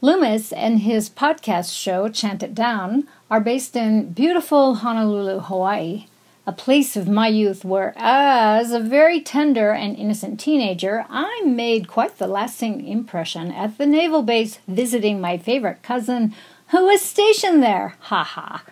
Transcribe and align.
Luemas 0.00 0.52
and 0.56 0.80
his 0.80 1.10
podcast 1.10 1.76
show, 1.76 2.08
Chant 2.08 2.44
It 2.44 2.54
Down, 2.54 3.08
are 3.28 3.40
based 3.40 3.74
in 3.74 4.12
beautiful 4.12 4.76
Honolulu, 4.76 5.40
Hawaii, 5.40 6.06
a 6.46 6.52
place 6.52 6.96
of 6.96 7.08
my 7.08 7.26
youth 7.26 7.64
where, 7.64 7.92
as 7.96 8.70
a 8.70 8.78
very 8.78 9.20
tender 9.20 9.72
and 9.72 9.96
innocent 9.96 10.38
teenager, 10.38 11.04
I 11.10 11.42
made 11.44 11.88
quite 11.88 12.16
the 12.18 12.28
lasting 12.28 12.86
impression 12.86 13.50
at 13.50 13.76
the 13.76 13.86
naval 13.86 14.22
base 14.22 14.60
visiting 14.68 15.20
my 15.20 15.36
favorite 15.36 15.82
cousin 15.82 16.32
who 16.68 16.86
was 16.86 17.02
stationed 17.02 17.60
there. 17.60 17.96
Ha 18.02 18.22
ha. 18.22 18.62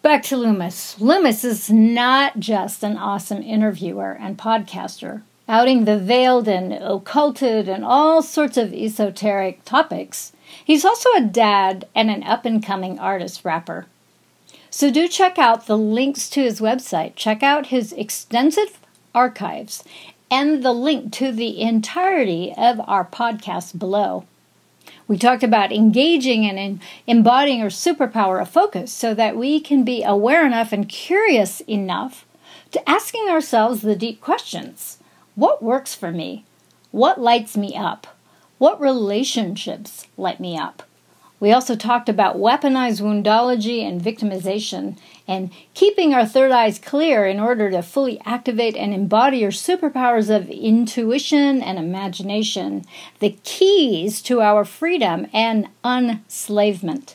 Back 0.00 0.22
to 0.24 0.36
Luemas. 0.36 0.96
Luemas 0.98 1.44
is 1.44 1.68
not 1.68 2.40
just 2.40 2.82
an 2.82 2.96
awesome 2.96 3.42
interviewer 3.42 4.12
and 4.12 4.38
podcaster, 4.38 5.20
outing 5.50 5.84
the 5.84 5.98
veiled 5.98 6.46
and 6.46 6.72
occulted 6.72 7.68
and 7.68 7.84
all 7.84 8.22
sorts 8.22 8.56
of 8.56 8.72
esoteric 8.72 9.64
topics. 9.64 10.30
He's 10.64 10.84
also 10.84 11.08
a 11.16 11.22
dad 11.22 11.88
and 11.92 12.08
an 12.08 12.22
up 12.22 12.44
and 12.44 12.64
coming 12.64 13.00
artist 13.00 13.44
rapper. 13.44 13.86
So 14.70 14.92
do 14.92 15.08
check 15.08 15.40
out 15.40 15.66
the 15.66 15.76
links 15.76 16.30
to 16.30 16.42
his 16.42 16.60
website, 16.60 17.16
check 17.16 17.42
out 17.42 17.66
his 17.66 17.92
extensive 17.94 18.78
archives, 19.12 19.82
and 20.30 20.62
the 20.62 20.72
link 20.72 21.12
to 21.14 21.32
the 21.32 21.60
entirety 21.60 22.54
of 22.56 22.80
our 22.86 23.04
podcast 23.04 23.76
below. 23.76 24.26
We 25.08 25.18
talked 25.18 25.42
about 25.42 25.72
engaging 25.72 26.46
and 26.46 26.60
in 26.60 26.80
embodying 27.08 27.60
our 27.60 27.70
superpower 27.70 28.40
of 28.40 28.48
focus 28.48 28.92
so 28.92 29.14
that 29.14 29.36
we 29.36 29.58
can 29.58 29.82
be 29.82 30.04
aware 30.04 30.46
enough 30.46 30.72
and 30.72 30.88
curious 30.88 31.58
enough 31.62 32.24
to 32.70 32.88
asking 32.88 33.28
ourselves 33.28 33.82
the 33.82 33.96
deep 33.96 34.20
questions 34.20 34.98
What 35.40 35.62
works 35.62 35.94
for 35.94 36.12
me? 36.12 36.44
What 36.90 37.18
lights 37.18 37.56
me 37.56 37.74
up? 37.74 38.06
What 38.58 38.78
relationships 38.78 40.06
light 40.18 40.38
me 40.38 40.58
up? 40.58 40.82
We 41.40 41.50
also 41.50 41.76
talked 41.76 42.10
about 42.10 42.36
weaponized 42.36 43.00
woundology 43.00 43.80
and 43.80 44.02
victimization 44.02 44.98
and 45.26 45.50
keeping 45.72 46.12
our 46.12 46.26
third 46.26 46.52
eyes 46.52 46.78
clear 46.78 47.26
in 47.26 47.40
order 47.40 47.70
to 47.70 47.80
fully 47.80 48.20
activate 48.26 48.76
and 48.76 48.92
embody 48.92 49.38
your 49.38 49.50
superpowers 49.50 50.28
of 50.28 50.50
intuition 50.50 51.62
and 51.62 51.78
imagination, 51.78 52.84
the 53.20 53.38
keys 53.42 54.20
to 54.20 54.42
our 54.42 54.66
freedom 54.66 55.26
and 55.32 55.68
unslavement. 55.82 57.14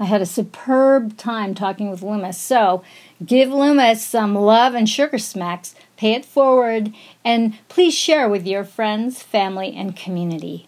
I 0.00 0.06
had 0.06 0.22
a 0.22 0.26
superb 0.26 1.18
time 1.18 1.54
talking 1.54 1.90
with 1.90 2.00
Luemas, 2.00 2.36
so 2.36 2.82
give 3.24 3.50
Luemas 3.50 3.98
some 3.98 4.34
love 4.34 4.74
and 4.74 4.88
sugar 4.88 5.18
smacks, 5.18 5.74
pay 5.98 6.14
it 6.14 6.24
forward, 6.24 6.94
and 7.22 7.58
please 7.68 7.92
share 7.92 8.26
with 8.26 8.46
your 8.46 8.64
friends, 8.64 9.22
family, 9.22 9.76
and 9.76 9.94
community. 9.94 10.66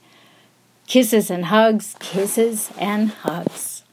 Kisses 0.86 1.30
and 1.30 1.46
hugs, 1.46 1.96
kisses 1.98 2.70
and 2.76 3.08
hugs. 3.08 3.84